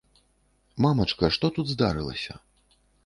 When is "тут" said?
1.59-1.67